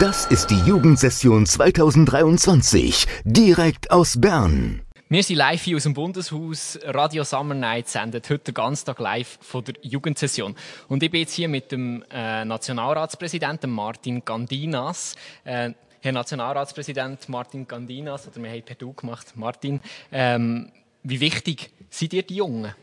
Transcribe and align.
Das 0.00 0.24
ist 0.26 0.50
die 0.50 0.58
Jugendsession 0.60 1.44
2023, 1.44 3.06
direkt 3.24 3.90
aus 3.90 4.18
Bern. 4.18 4.80
Wir 5.10 5.22
sind 5.22 5.36
live 5.36 5.62
hier 5.62 5.76
aus 5.76 5.82
dem 5.82 5.92
Bundeshaus. 5.92 6.78
Radio 6.84 7.24
Summer 7.24 7.54
Night 7.54 7.88
sendet 7.88 8.30
heute 8.30 8.44
den 8.44 8.54
ganzen 8.54 8.86
Tag 8.86 8.98
live 9.00 9.38
von 9.42 9.62
der 9.64 9.74
Jugendsession. 9.82 10.56
Und 10.88 11.02
ich 11.02 11.10
bin 11.10 11.20
jetzt 11.20 11.34
hier 11.34 11.48
mit 11.48 11.72
dem 11.72 12.02
äh, 12.10 12.44
Nationalratspräsidenten 12.44 13.70
Martin 13.70 14.24
Gandinas. 14.24 15.14
Äh, 15.44 15.72
Herr 16.00 16.12
Nationalratspräsident 16.12 17.28
Martin 17.28 17.68
Gandinas, 17.68 18.26
oder 18.26 18.42
wir 18.42 18.50
haben 18.50 18.62
per 18.62 18.76
Du 18.76 18.94
gemacht. 18.94 19.34
Martin, 19.34 19.80
ähm, 20.10 20.72
wie 21.02 21.20
wichtig 21.20 21.70
sind 21.90 22.12
dir 22.12 22.22
die 22.22 22.36
Jungen? 22.36 22.74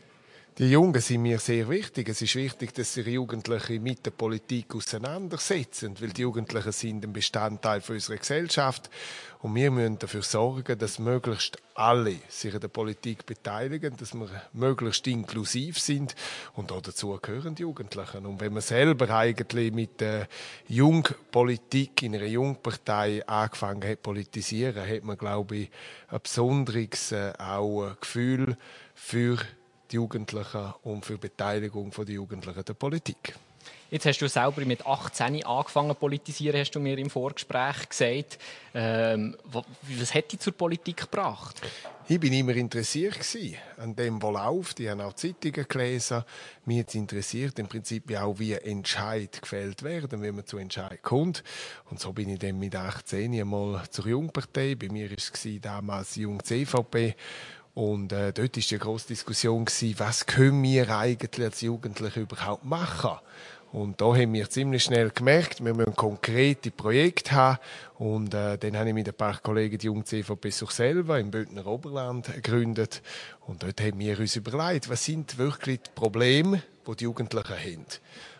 Die 0.60 0.72
Jungen 0.72 1.00
sind 1.00 1.22
mir 1.22 1.38
sehr 1.38 1.70
wichtig. 1.70 2.10
Es 2.10 2.20
ist 2.20 2.34
wichtig, 2.34 2.74
dass 2.74 2.92
sich 2.92 3.06
Jugendliche 3.06 3.80
mit 3.80 4.04
der 4.04 4.10
Politik 4.10 4.74
auseinandersetzen, 4.74 5.94
weil 6.00 6.10
die 6.10 6.20
Jugendlichen 6.20 6.72
sind 6.72 7.02
ein 7.02 7.14
Bestandteil 7.14 7.80
unserer 7.88 8.18
Gesellschaft 8.18 8.90
und 9.38 9.54
wir 9.54 9.70
müssen 9.70 9.98
dafür 9.98 10.20
sorgen, 10.20 10.78
dass 10.78 10.98
möglichst 10.98 11.56
alle 11.74 12.16
sich 12.28 12.52
an 12.52 12.60
der 12.60 12.68
Politik 12.68 13.24
beteiligen, 13.24 13.96
dass 13.96 14.12
wir 14.12 14.28
möglichst 14.52 15.06
inklusiv 15.06 15.78
sind 15.78 16.14
und 16.52 16.72
auch 16.72 16.82
dazu 16.82 17.18
gehören 17.22 17.54
die 17.54 17.62
Jugendlichen. 17.62 18.26
Und 18.26 18.42
wenn 18.42 18.52
man 18.52 18.60
selber 18.60 19.08
eigentlich 19.08 19.72
mit 19.72 20.02
der 20.02 20.28
Jungpolitik 20.68 22.02
in 22.02 22.16
einer 22.16 22.26
Jungpartei 22.26 23.26
angefangen 23.26 23.88
hat 23.88 24.02
politisieren, 24.02 24.86
hat 24.86 25.04
man 25.04 25.16
glaube 25.16 25.56
ich 25.56 25.70
ein 26.08 26.20
besonderes 26.20 27.12
äh, 27.12 27.32
auch 27.38 27.98
Gefühl 27.98 28.58
für 28.94 29.36
die 29.36 29.59
Jugendlichen 29.92 30.74
und 30.82 31.04
für 31.04 31.14
die 31.14 31.20
Beteiligung 31.20 31.90
der 31.90 32.14
Jugendlichen 32.14 32.64
der 32.64 32.74
Politik. 32.74 33.34
Jetzt 33.90 34.06
hast 34.06 34.20
du 34.20 34.28
selber 34.28 34.64
mit 34.64 34.86
18 34.86 35.44
angefangen 35.44 35.90
zu 35.90 35.94
politisieren, 35.96 36.60
hast 36.60 36.70
du 36.70 36.80
mir 36.80 36.96
im 36.96 37.10
Vorgespräch 37.10 37.88
gesagt. 37.88 38.38
Ähm, 38.72 39.36
was 39.98 40.14
hat 40.14 40.30
dich 40.30 40.38
zur 40.38 40.52
Politik 40.52 40.98
gebracht? 40.98 41.60
Ich 42.06 42.20
bin 42.20 42.32
immer 42.32 42.54
interessiert 42.54 43.18
an 43.78 43.96
dem, 43.96 44.22
was 44.22 44.32
läuft. 44.32 44.80
Ich 44.80 44.88
habe 44.88 45.04
auch 45.04 45.12
Zeitungen 45.14 45.66
gelesen. 45.68 46.24
Mich 46.66 46.80
hat 46.80 46.94
interessiert 46.94 47.58
im 47.58 47.66
Prinzip 47.66 48.16
auch, 48.16 48.38
wie 48.38 48.52
Entscheid 48.52 49.42
gefällt 49.42 49.82
werden, 49.82 50.22
wenn 50.22 50.36
man 50.36 50.46
zu 50.46 50.58
Entscheid 50.58 51.02
kommt. 51.02 51.42
Und 51.90 51.98
so 51.98 52.12
bin 52.12 52.28
ich 52.28 52.38
dann 52.38 52.60
mit 52.60 52.76
18 52.76 53.40
einmal 53.40 53.82
zur 53.90 54.06
Jungpartei. 54.06 54.76
Bei 54.76 54.88
mir 54.88 55.10
war 55.10 55.18
es 55.18 55.48
damals 55.60 56.12
die 56.14 56.22
Jung 56.22 56.42
CVP. 56.42 57.16
Und 57.74 58.12
äh, 58.12 58.32
dort 58.32 58.56
war 58.56 58.62
die 58.62 58.78
grosse 58.78 59.08
Diskussion, 59.08 59.64
gewesen, 59.64 59.94
was 59.98 60.26
können 60.26 60.62
wir 60.62 60.96
eigentlich 60.96 61.44
als 61.44 61.60
Jugendliche 61.60 62.20
überhaupt 62.20 62.64
machen? 62.64 63.18
Und 63.72 64.00
da 64.00 64.06
haben 64.06 64.32
wir 64.32 64.50
ziemlich 64.50 64.82
schnell 64.82 65.10
gemerkt, 65.10 65.64
wir 65.64 65.74
müssen 65.74 65.94
konkrete 65.94 66.72
Projekte 66.72 67.32
haben. 67.32 67.58
Und 67.98 68.34
äh, 68.34 68.58
dann 68.58 68.76
habe 68.76 68.88
ich 68.88 68.94
mit 68.94 69.06
ein 69.06 69.14
paar 69.14 69.38
Kollegen 69.38 69.78
die 69.78 69.86
Jung 69.86 70.04
CVP 70.04 70.50
sich 70.50 70.70
selber 70.70 71.20
im 71.20 71.30
Bündner 71.30 71.66
Oberland 71.66 72.34
gegründet. 72.34 73.00
Und 73.46 73.62
dort 73.62 73.80
haben 73.80 74.00
wir 74.00 74.18
uns 74.18 74.34
überlegt, 74.34 74.90
was 74.90 75.04
sind 75.04 75.38
wirklich 75.38 75.82
die 75.82 75.90
Probleme, 75.94 76.62
die 76.86 76.96
die 76.96 77.04
Jugendlichen 77.04 77.54
haben. 77.54 77.86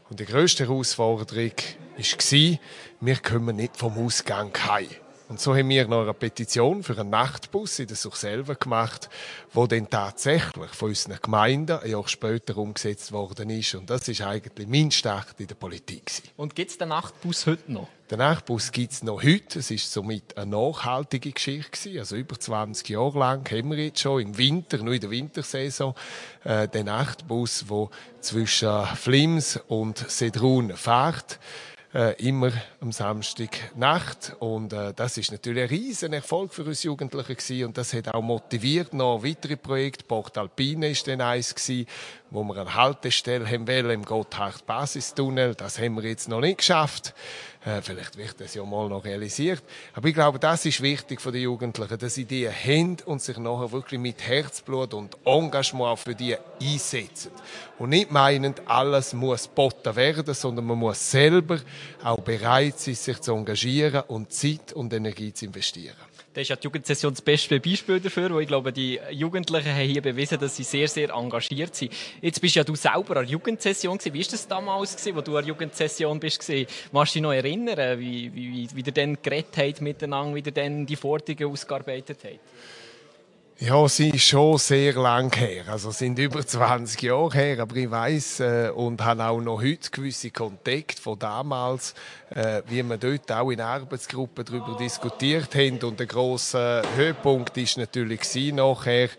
Und 0.09 0.19
die 0.19 0.25
grösste 0.25 0.65
Herausforderung 0.65 1.53
war, 1.97 2.59
wir 3.01 3.17
kommen 3.17 3.55
nicht 3.55 3.77
vom 3.77 4.05
Ausgang 4.05 4.51
heim. 4.67 4.89
Und 5.31 5.39
so 5.41 5.55
haben 5.55 5.69
wir 5.69 5.87
noch 5.87 6.03
eine 6.03 6.13
Petition 6.13 6.83
für 6.83 6.99
einen 6.99 7.11
Nachtbus 7.11 7.79
in 7.79 7.87
der 7.87 7.97
selber 7.97 8.57
gemacht, 8.57 9.09
wo 9.53 9.69
dann 9.69 9.89
tatsächlich 9.89 10.71
von 10.73 10.89
unseren 10.89 11.21
Gemeinden 11.23 11.79
ein 11.79 11.89
Jahr 11.89 12.09
später 12.09 12.57
umgesetzt 12.57 13.13
worden 13.13 13.49
ist. 13.49 13.77
Und 13.77 13.89
das 13.89 14.09
ist 14.09 14.23
eigentlich 14.23 14.67
mein 14.67 14.91
Start 14.91 15.39
in 15.39 15.47
der 15.47 15.55
Politik. 15.55 16.11
Und 16.37 16.57
gibt 16.57 16.73
es 16.73 16.79
den 16.79 16.89
Nachtbus 16.89 17.47
heute 17.47 17.71
noch? 17.71 17.87
Den 18.11 18.19
Nachtbus 18.19 18.73
gibt 18.73 18.91
es 18.91 19.05
noch 19.05 19.23
heute. 19.23 19.61
Es 19.61 19.71
ist 19.71 19.93
somit 19.93 20.37
eine 20.37 20.51
nachhaltige 20.51 21.31
Geschichte. 21.31 21.97
Also 22.01 22.17
über 22.17 22.37
20 22.37 22.89
Jahre 22.89 23.21
lang 23.21 23.49
haben 23.53 23.71
wir 23.71 23.79
jetzt 23.85 24.01
schon 24.01 24.21
im 24.23 24.37
Winter, 24.37 24.79
nur 24.79 24.95
in 24.95 25.01
der 25.01 25.11
Wintersaison, 25.11 25.95
äh, 26.43 26.67
den 26.67 26.87
Nachtbus, 26.87 27.67
der 27.71 27.89
zwischen 28.21 28.85
Flims 28.97 29.61
und 29.69 29.99
Sedrun 30.11 30.77
fährt 30.77 31.39
äh, 31.95 32.15
immer 32.25 32.53
am 32.81 32.93
Samstag 32.93 33.75
Nacht 33.75 34.37
und 34.39 34.73
äh, 34.73 34.93
das 34.95 35.17
ist 35.17 35.33
natürlich 35.33 35.65
ein 35.65 35.69
riesen 35.69 36.13
Erfolg 36.13 36.55
für 36.55 36.65
uns 36.65 36.83
Jugendliche 36.83 37.35
gewesen. 37.35 37.65
und 37.67 37.79
das 37.79 37.93
hat 37.93 38.09
auch 38.09 38.23
motiviert 38.23 38.95
noch 38.95 39.25
weitere 39.25 39.57
Projekte. 39.57 40.05
Port 40.05 40.39
Alpine 40.39 40.91
ist 40.91 41.07
dann 41.09 41.21
eins 41.21 41.55
gewesen, 41.55 41.87
wo 42.31 42.45
wir 42.45 42.57
eine 42.57 42.75
Haltestelle 42.75 43.47
haben 43.47 43.67
wollen 43.67 43.91
im 43.91 44.05
Gotthard-Basistunnel. 44.05 45.55
Das 45.55 45.79
haben 45.79 45.97
wir 45.97 46.09
jetzt 46.09 46.29
noch 46.29 46.41
nicht 46.41 46.59
geschafft. 46.59 47.15
Äh, 47.65 47.83
vielleicht 47.83 48.17
wird 48.17 48.41
das 48.41 48.55
ja 48.55 48.65
mal 48.65 48.89
noch 48.89 49.05
realisiert. 49.05 49.63
Aber 49.95 50.09
ich 50.09 50.15
glaube, 50.15 50.39
das 50.39 50.65
ist 50.65 50.81
wichtig 50.81 51.21
für 51.21 51.33
die 51.33 51.41
Jugendlichen, 51.41 51.99
dass 51.99 52.15
sie 52.15 52.25
die 52.25 52.49
haben 52.49 52.97
und 53.05 53.21
sich 53.21 53.37
nachher 53.37 53.73
wirklich 53.73 54.01
mit 54.01 54.27
Herzblut 54.27 54.95
und 54.95 55.17
Engagement 55.25 55.99
für 55.99 56.15
die 56.15 56.37
einsetzen. 56.63 57.33
Und 57.79 57.91
nicht 57.91 58.11
meinen, 58.11 58.55
alles 58.67 59.13
muss 59.13 59.47
botten 59.49 59.95
werden, 59.97 60.33
sondern 60.33 60.65
man 60.65 60.79
muss 60.79 61.11
selber 61.11 61.59
auch 62.03 62.21
bereit 62.21 62.79
sein, 62.79 62.95
sich 62.95 63.21
zu 63.21 63.35
engagieren 63.35 64.05
und 64.09 64.33
Zeit 64.33 64.73
und 64.73 64.93
Energie 64.93 65.33
zu 65.33 65.47
investieren. 65.47 66.10
Das 66.33 66.43
ist 66.43 66.49
ja 66.51 66.55
die 66.55 66.65
Jugendsession 66.65 67.13
das 67.13 67.23
beste 67.23 67.59
Beispiel 67.59 67.99
dafür, 67.99 68.31
wo 68.31 68.39
ich 68.39 68.47
glaube, 68.47 68.73
die 68.73 69.01
Jugendlichen 69.11 69.75
haben 69.75 69.89
hier 69.89 70.01
bewiesen, 70.01 70.39
dass 70.39 70.55
sie 70.55 70.63
sehr, 70.63 70.87
sehr 70.87 71.11
engagiert 71.11 71.75
sind. 71.75 71.93
Jetzt 72.23 72.41
bist 72.41 72.55
ja 72.55 72.63
du 72.63 72.77
selber 72.77 73.17
an 73.17 73.25
der 73.25 73.33
Jugendsession 73.33 73.99
gewesen. 73.99 74.15
Wie 74.15 74.23
war 74.23 74.31
das 74.31 74.47
damals, 74.47 74.97
gewesen, 74.97 75.17
wo 75.17 75.23
du 75.23 75.37
an 75.37 75.43
der 75.43 75.49
Jugendsession 75.49 76.21
bist? 76.21 76.49
Magst 76.93 77.15
du 77.15 77.19
dich 77.19 77.23
noch 77.23 77.33
erinnern, 77.33 77.99
wie, 77.99 78.33
wie, 78.33 78.69
wie 78.73 78.81
ihr 78.81 78.93
dann 78.93 79.19
geredet 79.21 79.57
habt 79.57 79.81
miteinander, 79.81 80.37
wie 80.37 80.43
ihr 80.47 80.53
dann 80.53 80.87
die 80.87 80.95
Forderungen 80.95 81.53
ausgearbeitet 81.53 82.19
habt? 82.23 82.39
Ja, 83.63 83.87
sie 83.89 84.09
ist 84.09 84.23
schon 84.23 84.57
sehr 84.57 84.95
lang 84.95 85.37
her. 85.37 85.65
Also 85.69 85.91
sind 85.91 86.19
über 86.19 86.47
20 86.47 87.03
Jahre 87.03 87.35
her, 87.35 87.61
aber 87.61 87.77
ich 87.77 87.91
weiß 87.91 88.41
äh, 88.41 88.71
und 88.75 89.05
habe 89.05 89.23
auch 89.23 89.39
noch 89.39 89.61
heute 89.61 89.91
gewisse 89.91 90.31
Kontakte 90.31 91.03
von 91.03 91.19
damals, 91.19 91.95
äh, 92.31 92.63
wie 92.69 92.83
wir 92.83 92.97
dort 92.97 93.31
auch 93.31 93.51
in 93.51 93.61
Arbeitsgruppen 93.61 94.47
darüber 94.47 94.79
diskutiert 94.81 95.55
haben. 95.55 95.79
Und 95.83 96.01
der 96.01 96.07
große 96.07 96.81
Höhepunkt 96.97 97.55
ist 97.59 97.77
natürlich 97.77 98.25
sie 98.25 98.51
nachher 98.53 99.11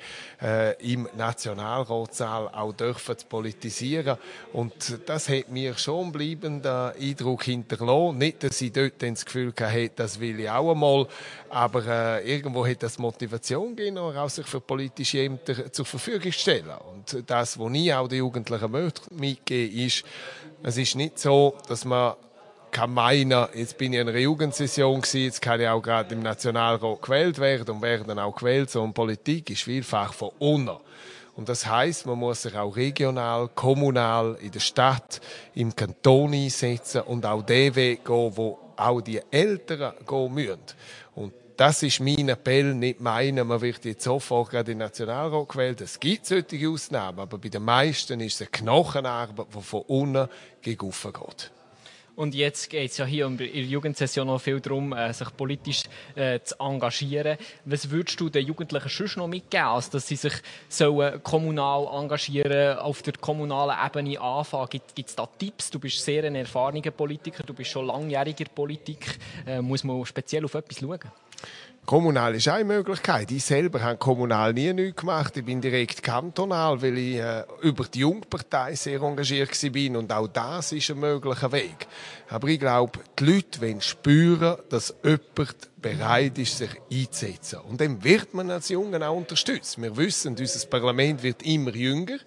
äh, 0.42 0.74
im 0.92 1.08
Nationalratssaal 1.16 2.48
auch 2.48 2.74
dürfen 2.74 3.16
zu 3.16 3.28
politisieren. 3.28 4.18
Und 4.54 4.74
das 5.06 5.30
hat 5.30 5.50
mir 5.50 5.78
schon 5.78 6.12
bleibenden 6.12 6.94
Eindruck 7.00 7.44
hinterlassen. 7.44 8.18
Nicht, 8.18 8.44
dass 8.44 8.60
ich 8.60 8.72
dort 8.72 9.04
das 9.04 9.24
Gefühl 9.24 9.54
hatte, 9.60 9.92
das 9.96 10.20
will 10.20 10.40
ich 10.40 10.50
auch 10.50 10.72
einmal, 10.72 11.08
aber 11.50 11.86
äh, 11.86 12.34
irgendwo 12.34 12.66
hat 12.66 12.82
das 12.82 12.98
Motivation 12.98 13.76
gegeben, 13.76 14.00
auch 14.32 14.36
sich 14.36 14.48
für 14.48 14.62
politische 14.62 15.24
Ämter 15.24 15.72
zur 15.72 15.86
Verfügung 15.86 16.32
stellen. 16.32 16.72
Und 16.92 17.30
das, 17.30 17.60
was 17.60 17.74
ich 17.74 17.94
auch 17.94 18.08
den 18.08 18.20
Jugendlichen 18.20 18.72
möchte 18.72 19.14
mitgeben, 19.14 19.78
ist, 19.78 20.04
es 20.64 20.78
ist 20.78 20.96
nicht 20.96 21.20
so, 21.20 21.56
dass 21.68 21.86
man 21.86 22.14
kann 22.72 22.94
meinen, 22.94 23.48
jetzt 23.54 23.78
bin 23.78 23.92
ich 23.92 24.00
in 24.00 24.08
einer 24.08 24.18
Jugendsession 24.18 25.02
gewesen, 25.02 25.26
jetzt 25.26 25.42
kann 25.42 25.60
ich 25.60 25.68
auch 25.68 25.82
gerade 25.82 26.16
im 26.16 26.22
Nationalrat 26.22 27.02
gewählt 27.02 27.38
werden 27.40 27.76
und 27.76 27.82
werden 27.82 28.18
auch 28.18 28.36
gewählt, 28.36 28.70
sondern 28.70 28.94
Politik 28.94 29.50
ist 29.50 29.64
vielfach 29.64 30.14
von 30.14 30.30
unten. 30.40 30.78
Und 31.36 31.50
das 31.50 31.66
heißt, 31.66 32.06
man 32.06 32.20
muss 32.20 32.44
sich 32.44 32.56
auch 32.56 32.76
regional, 32.76 33.50
kommunal, 33.50 34.38
in 34.42 34.52
der 34.52 34.60
Stadt, 34.60 35.20
im 35.54 35.76
Kanton 35.76 36.34
einsetzen 36.34 37.02
und 37.02 37.26
auch 37.26 37.42
den 37.42 37.76
Weg 37.76 38.06
gehen, 38.06 38.32
wo 38.36 38.60
auch 38.78 39.02
die 39.02 39.22
Älteren 39.32 39.94
gehen 40.08 40.34
müssen. 40.34 40.60
Und 41.16 41.34
das 41.62 41.84
ist 41.84 42.00
mein 42.00 42.28
Appell, 42.28 42.74
nicht 42.74 43.02
meinen, 43.02 43.48
man 43.48 43.62
wird 43.62 43.86
jetzt 43.86 44.04
sofort 44.04 44.50
gerade 44.50 44.72
in 44.72 44.80
den 44.80 44.88
Nationalrat 44.88 45.48
gewählt. 45.48 45.82
Es 45.82 46.00
gibt 46.00 46.26
solche 46.26 46.68
Ausnahmen, 46.68 47.20
aber 47.20 47.38
bei 47.38 47.50
den 47.50 47.64
meisten 47.64 48.20
ist 48.20 48.34
es 48.34 48.42
eine 48.42 48.50
Knochenarbeit, 48.50 49.46
die 49.56 49.62
von 49.62 49.82
unten 49.84 50.28
gegen 50.64 50.90
geht. 50.90 51.52
Und 52.16 52.34
jetzt 52.34 52.68
geht 52.68 52.90
es 52.90 52.98
ja 52.98 53.06
hier 53.06 53.28
in 53.28 53.38
der 53.38 53.48
Jugendsession 53.48 54.26
noch 54.26 54.42
viel 54.42 54.60
darum, 54.60 54.92
äh, 54.92 55.14
sich 55.14 55.28
politisch 55.38 55.84
äh, 56.16 56.40
zu 56.40 56.56
engagieren. 56.60 57.38
Was 57.66 57.92
würdest 57.92 58.20
du 58.20 58.30
den 58.30 58.48
Jugendlichen 58.48 58.90
schon 58.90 59.12
noch 59.18 59.28
mitgeben, 59.28 59.68
also 59.68 59.92
dass 59.92 60.08
sie 60.08 60.16
sich 60.16 60.34
sollen 60.68 61.22
kommunal 61.22 61.88
engagieren, 62.02 62.80
auf 62.80 63.04
der 63.04 63.14
kommunalen 63.14 63.78
Ebene 63.86 64.20
anfangen? 64.20 64.68
Gibt 64.96 65.10
es 65.10 65.16
da 65.16 65.28
Tipps? 65.28 65.70
Du 65.70 65.78
bist 65.78 66.04
sehr 66.04 66.24
ein 66.24 66.34
erfahrener 66.34 66.90
Politiker, 66.90 67.44
du 67.44 67.54
bist 67.54 67.70
schon 67.70 67.86
langjähriger 67.86 68.46
Politik. 68.46 69.20
Äh, 69.46 69.62
muss 69.62 69.84
man 69.84 70.04
speziell 70.08 70.44
auf 70.44 70.56
etwas 70.56 70.80
schauen? 70.80 71.00
Kommunal 71.86 72.36
ist 72.36 72.48
eine 72.48 72.64
Möglichkeit. 72.64 73.32
Ich 73.32 73.44
selber 73.44 73.82
habe 73.82 73.98
kommunal 73.98 74.54
nie 74.54 74.72
nichts 74.72 75.02
gemacht. 75.02 75.36
Ich 75.36 75.44
bin 75.44 75.60
direkt 75.60 76.04
kantonal, 76.04 76.82
weil 76.82 76.98
ich 76.98 77.16
äh, 77.18 77.44
über 77.64 77.86
die 77.86 78.00
Jungpartei 78.00 78.76
sehr 78.76 79.02
engagiert 79.02 79.50
war. 79.62 80.00
Und 80.00 80.14
auch 80.14 80.28
das 80.28 80.72
ist 80.72 80.92
ein 80.92 81.00
möglicher 81.00 81.52
Weg. 81.52 81.88
Aber 82.30 82.48
ich 82.48 82.60
glaube, 82.60 83.00
die 83.20 83.26
Leute 83.26 83.62
wollen 83.62 83.82
spüren, 83.82 84.58
dass 84.70 84.94
jemand 85.04 85.82
bereit 85.82 86.38
ist, 86.38 86.60
sich 86.60 86.70
einzusetzen. 86.90 87.60
Und 87.68 87.82
dann 87.82 88.02
wird 88.04 88.34
man 88.36 88.52
als 88.52 88.70
Jungen 88.70 89.02
auch 89.02 89.18
unterstützt. 89.18 89.82
Wir 89.82 89.98
wissen, 89.98 90.38
unser 90.38 90.68
Parlament 90.68 91.24
wird 91.24 91.44
immer 91.44 91.76
jünger. 91.76 92.20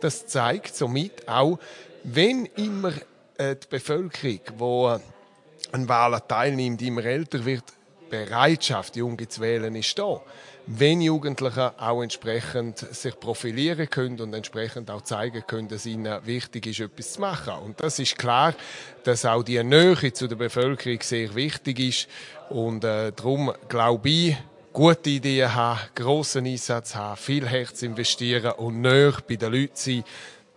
Das 0.00 0.28
zeigt 0.28 0.74
somit 0.76 1.28
auch, 1.28 1.58
wenn 2.04 2.46
immer 2.56 2.92
äh, 3.36 3.56
die 3.56 3.66
Bevölkerung, 3.68 4.40
die 5.00 5.72
an 5.72 5.88
Wahlen 5.88 6.20
teilnimmt, 6.26 6.80
immer 6.80 7.04
älter 7.04 7.44
wird, 7.44 7.64
Bereitschaft, 8.10 8.96
Junge 8.96 9.28
zu 9.28 9.40
wählen, 9.40 9.74
ist 9.74 9.98
da. 9.98 10.20
Wenn 10.66 11.00
Jugendliche 11.00 11.72
auch 11.80 12.02
entsprechend 12.02 12.78
sich 12.78 13.18
profilieren 13.18 13.88
können 13.88 14.20
und 14.20 14.34
entsprechend 14.34 14.90
auch 14.90 15.02
zeigen 15.02 15.42
können, 15.46 15.68
dass 15.68 15.86
ihnen 15.86 16.24
wichtig 16.26 16.66
ist, 16.66 16.80
etwas 16.80 17.14
zu 17.14 17.20
machen. 17.22 17.54
Und 17.64 17.80
das 17.80 17.98
ist 17.98 18.18
klar, 18.18 18.54
dass 19.04 19.24
auch 19.24 19.42
die 19.42 19.62
Nähe 19.64 20.12
zu 20.12 20.28
der 20.28 20.36
Bevölkerung 20.36 21.00
sehr 21.02 21.34
wichtig 21.34 21.80
ist. 21.80 22.08
Und 22.50 22.84
äh, 22.84 23.12
darum 23.12 23.52
glaube 23.68 24.08
ich, 24.08 24.36
gute 24.72 25.10
Ideen 25.10 25.54
haben, 25.54 25.80
grossen 25.94 26.46
Einsatz 26.46 26.94
haben, 26.94 27.16
viel 27.16 27.48
Herz 27.48 27.82
investieren 27.82 28.52
und 28.52 28.80
näher 28.80 29.14
bei 29.26 29.36
den 29.36 29.52
Leuten 29.52 29.72
sein, 29.74 30.04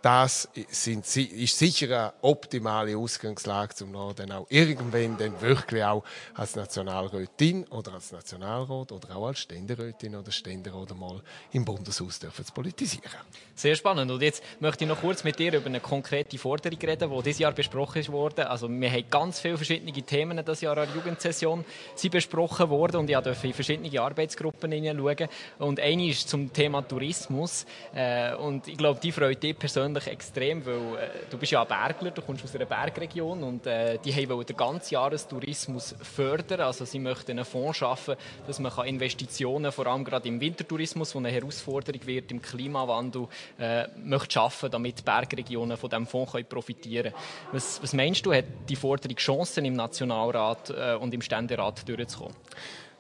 das 0.04 0.50
sind, 0.68 1.06
ist 1.16 1.58
sicher 1.58 1.86
eine 1.88 2.14
optimale 2.24 2.98
Ausgangslage, 2.98 3.86
um 3.86 4.14
dann 4.14 4.34
auch 4.34 4.46
irgendwann 4.50 5.18
dann 5.18 5.40
wirklich 5.40 5.82
auch 5.82 6.04
als 6.34 6.58
Nationalrätin 6.58 7.64
oder 7.70 7.94
als 7.94 8.12
Nationalrat 8.12 8.92
oder 8.92 9.16
auch 9.16 9.28
als 9.28 9.40
Ständerätin 9.40 10.18
oder 10.18 10.30
Ständerat 10.30 10.94
mal 10.98 11.22
im 11.54 11.64
Bundeshaus 11.64 12.20
dürfen 12.20 12.44
zu 12.44 12.52
politisieren. 12.52 13.12
Sehr 13.56 13.76
spannend. 13.76 14.12
Und 14.12 14.22
jetzt 14.22 14.44
möchte 14.60 14.84
ich 14.84 14.90
noch 14.90 15.00
kurz 15.00 15.24
mit 15.24 15.40
dir 15.40 15.54
über 15.54 15.68
eine 15.68 15.80
konkrete 15.80 16.38
Forderung 16.38 16.80
reden, 16.80 17.10
die 17.10 17.24
dieses 17.24 17.40
Jahr 17.40 17.54
besprochen 17.54 18.06
wurde. 18.10 18.50
Also 18.50 18.68
wir 18.70 18.92
haben 18.92 19.10
ganz 19.10 19.40
viele 19.40 19.56
verschiedene 19.56 19.94
Themen 19.94 20.38
dieses 20.38 20.62
Jahr 20.62 20.78
an 20.80 20.88
der 20.88 20.96
Jugendsession 20.96 21.64
sind 21.96 22.12
besprochen 22.12 22.70
worden 22.70 22.98
und 22.98 23.10
ich 23.10 23.18
durfte 23.18 23.48
in 23.48 23.54
verschiedene 23.54 24.02
Arbeitsgruppen 24.02 24.74
hineinschauen. 24.74 25.30
Und 25.60 25.80
eine 25.80 26.10
ist 26.10 26.28
zum 26.28 26.52
Thema 26.52 26.82
Tourismus. 26.82 27.66
Äh, 27.96 28.36
und 28.36 28.68
ich 28.68 28.78
glaube, 28.78 29.00
die 29.00 29.14
freut 29.14 29.42
dich 29.42 29.58
persönlich 29.58 29.93
persönlich 29.94 30.08
extrem, 30.08 30.66
weil 30.66 30.98
äh, 30.98 31.10
du 31.30 31.38
bist 31.38 31.52
ja 31.52 31.62
ein 31.62 31.68
Bergler, 31.68 32.12
du 32.12 32.22
kommst 32.22 32.44
aus 32.44 32.56
einer 32.56 32.66
Bergregion 32.66 33.44
und 33.44 33.66
äh, 33.66 33.98
die 34.04 34.30
wollen 34.30 34.46
den 34.46 34.58
ganzen 34.58 34.94
Jahrestourismus 34.94 35.96
fördern. 36.02 36.62
Also 36.62 36.86
sie 36.86 37.00
möchten 37.00 37.32
einen 37.32 37.46
Fonds 37.46 37.78
schaffen, 37.78 38.16
dass 38.48 38.60
man 38.60 38.72
kann 38.72 38.88
Investitionen, 38.88 39.72
vor 39.72 39.88
allem 39.88 40.04
gerade 40.04 40.28
im 40.28 40.40
Wintertourismus, 40.40 41.14
wo 41.16 41.20
eine 41.20 41.30
Herausforderung 41.30 42.06
wird 42.06 42.32
im 42.32 42.42
Klimawandel, 42.42 43.28
äh, 43.60 43.88
möchte 44.04 44.32
schaffen, 44.32 44.72
damit 44.72 45.04
Bergregionen 45.06 45.78
von 45.78 45.90
diesem 45.90 46.08
Fonds 46.08 46.32
können 46.32 46.46
profitieren 46.46 47.12
können. 47.12 47.24
Was, 47.52 47.82
was 47.82 47.94
meinst 47.94 48.26
du, 48.26 48.34
hat 48.34 48.46
die 48.68 48.76
Forderung 48.76 49.18
Chancen 49.18 49.66
im 49.66 49.74
Nationalrat 49.74 50.70
äh, 50.70 50.96
und 50.96 51.14
im 51.14 51.22
Ständerat 51.22 51.88
durchzukommen? 51.88 52.36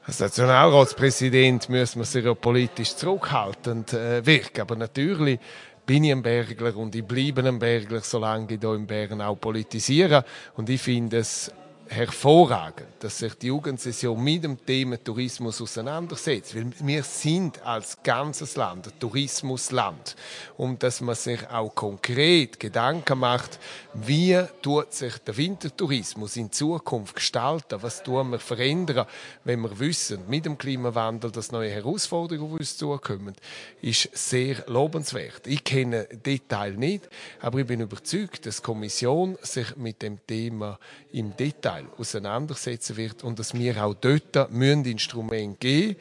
Als 0.05 0.19
Nationalratspräsident 0.19 1.69
müssen 1.69 2.03
wir 2.03 2.21
ja 2.21 2.33
politisch 2.33 2.93
zurückhaltend 2.93 3.93
äh, 3.93 4.25
wirken. 4.25 4.59
Aber 4.59 4.75
natürlich 4.75 5.39
bin 5.85 6.03
ich 6.03 6.12
ein 6.12 6.21
Bergler 6.21 6.75
und 6.77 6.95
ich 6.95 7.03
bleibe 7.03 7.47
ein 7.47 7.59
Bergler, 7.59 8.01
solange 8.01 8.53
ich 8.53 8.59
hier 8.59 8.74
in 8.74 8.88
Bern 8.88 9.21
auch 9.21 9.35
politisiere. 9.35 10.24
Und 10.56 10.69
ich 10.69 10.81
finde 10.81 11.18
es 11.18 11.51
hervorragend, 11.93 12.87
dass 12.99 13.19
sich 13.19 13.33
die 13.35 13.47
Jugendsession 13.47 14.21
mit 14.21 14.43
dem 14.43 14.65
Thema 14.65 15.01
Tourismus 15.01 15.61
auseinandersetzt. 15.61 16.55
Weil 16.55 16.71
wir 16.79 17.03
sind 17.03 17.61
als 17.65 18.01
ganzes 18.01 18.55
Land 18.55 18.87
ein 18.87 18.99
Tourismusland. 18.99 20.15
Und 20.57 20.81
dass 20.83 21.01
man 21.01 21.15
sich 21.15 21.47
auch 21.49 21.73
konkret 21.75 22.59
Gedanken 22.59 23.19
macht, 23.19 23.59
wie 23.93 24.41
tut 24.61 24.93
sich 24.93 25.17
der 25.19 25.37
Wintertourismus 25.37 26.35
in 26.35 26.51
Zukunft 26.51 27.15
gestalten? 27.15 27.81
Was 27.81 28.03
tun 28.03 28.31
wir 28.31 28.39
verändern, 28.39 29.05
wenn 29.43 29.61
wir 29.61 29.79
wissen, 29.79 30.23
mit 30.27 30.45
dem 30.45 30.57
Klimawandel, 30.57 31.31
dass 31.31 31.51
neue 31.51 31.69
Herausforderungen 31.69 32.53
auf 32.53 32.59
uns 32.59 32.77
zukommen, 32.77 33.35
ist 33.81 34.09
sehr 34.13 34.63
lobenswert. 34.67 35.45
Ich 35.45 35.63
kenne 35.63 36.05
Detail 36.05 36.71
nicht, 36.71 37.09
aber 37.41 37.59
ich 37.59 37.67
bin 37.67 37.81
überzeugt, 37.81 38.45
dass 38.45 38.57
die 38.57 38.63
Kommission 38.63 39.37
sich 39.41 39.75
mit 39.75 40.01
dem 40.01 40.25
Thema 40.25 40.79
im 41.11 41.35
Detail 41.35 41.82
Teil 41.83 41.94
auseinandersetzen 41.97 42.97
wird 42.97 43.24
und 43.24 43.39
dass 43.39 43.53
wir 43.53 43.83
auch 43.83 43.94
dort 43.94 44.51
müssen 44.51 44.85
Instrumente 44.85 45.57
geben 45.59 45.95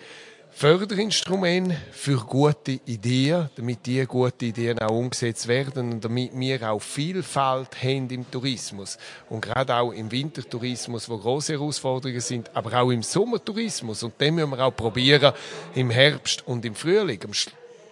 Förderinstrumente 0.55 1.76
für 1.93 2.19
gute 2.19 2.73
Ideen, 2.84 3.49
damit 3.56 3.87
diese 3.87 4.06
guten 4.06 4.44
Ideen 4.44 4.79
auch 4.81 4.90
umgesetzt 4.90 5.49
werden 5.49 5.94
und 5.94 6.05
damit 6.05 6.31
wir 6.38 6.70
auch 6.70 6.82
Vielfalt 6.82 7.82
haben 7.82 8.11
im 8.11 8.31
Tourismus. 8.31 8.99
Und 9.31 9.40
gerade 9.40 9.75
auch 9.75 9.93
im 9.93 10.11
Wintertourismus, 10.12 11.08
wo 11.08 11.17
große 11.17 11.55
Herausforderungen 11.55 12.20
sind, 12.20 12.55
aber 12.55 12.82
auch 12.82 12.90
im 12.90 13.02
Sommertourismus. 13.02 14.02
Und 14.02 14.20
den 14.20 14.35
müssen 14.35 14.50
wir 14.50 14.61
auch 14.61 14.76
probieren 14.76 15.32
im 15.75 15.88
Herbst 15.88 16.46
und 16.46 16.64
im 16.67 16.75
Frühling 16.75 17.20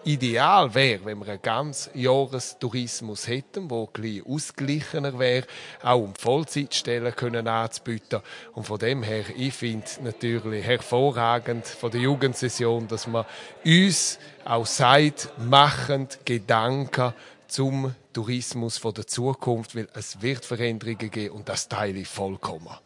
ideal 0.05 0.75
wäre, 0.75 1.05
wenn 1.05 1.19
wir 1.19 1.29
einen 1.29 1.43
ganz 1.43 1.91
Jahrestourismus 1.94 3.29
hätten, 3.29 3.69
der 3.69 3.88
ein 4.02 4.23
ausgeglichener 4.26 5.19
wäre, 5.19 5.47
auch 5.82 6.02
um 6.02 6.14
Vollzeitstellen 6.14 7.14
können 7.14 7.47
anzubieten. 7.47 8.20
Und 8.52 8.64
von 8.64 8.79
dem 8.79 9.02
her, 9.02 9.25
ich 9.37 9.55
finde 9.55 9.87
natürlich 10.02 10.64
hervorragend 10.64 11.67
von 11.67 11.91
der 11.91 12.00
Jugendsession, 12.00 12.88
dass 12.88 13.06
man 13.06 13.25
uns 13.64 14.19
auch 14.44 14.67
sagt, 14.67 15.31
machend 15.38 16.19
Gedanken 16.25 17.12
zum 17.49 17.94
Tourismus 18.12 18.79
von 18.79 18.94
der 18.94 19.06
Zukunft, 19.06 19.75
weil 19.76 19.88
es 19.94 20.20
wird 20.23 20.44
Veränderungen 20.44 21.11
geben 21.11 21.35
und 21.35 21.49
das 21.49 21.69
teile 21.69 22.00
ich 22.00 22.08
vollkommen. 22.08 22.76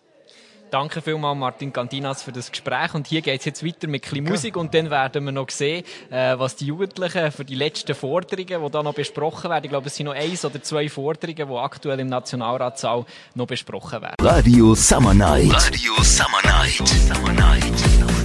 Danke 0.74 1.00
vielmals, 1.00 1.38
Martin 1.38 1.72
Cantinas, 1.72 2.24
für 2.24 2.32
das 2.32 2.50
Gespräch. 2.50 2.94
Und 2.94 3.06
hier 3.06 3.22
geht 3.22 3.38
es 3.38 3.44
jetzt 3.44 3.64
weiter 3.64 3.86
mit 3.86 4.12
ein 4.12 4.24
Musik 4.24 4.56
und 4.56 4.74
dann 4.74 4.90
werden 4.90 5.24
wir 5.24 5.30
noch 5.30 5.48
sehen, 5.48 5.84
äh, 6.10 6.36
was 6.36 6.56
die 6.56 6.66
Jugendlichen 6.66 7.30
für 7.30 7.44
die 7.44 7.54
letzten 7.54 7.94
Forderungen, 7.94 8.60
die 8.64 8.70
da 8.72 8.82
noch 8.82 8.92
besprochen 8.92 9.50
werden, 9.50 9.66
ich 9.66 9.70
glaube, 9.70 9.86
es 9.86 9.94
sind 9.94 10.06
noch 10.06 10.14
eins 10.14 10.44
oder 10.44 10.60
zwei 10.60 10.88
Forderungen, 10.88 11.48
die 11.48 11.56
aktuell 11.56 12.00
im 12.00 12.08
Nationalratssaal 12.08 13.04
noch 13.36 13.46
besprochen 13.46 14.02
werden. 14.02 14.16
Radio 14.20 14.74
Summer 14.74 15.14
Night. 15.14 15.52
Radio 15.52 15.92
Summer 16.02 16.42
Night. 16.42 18.23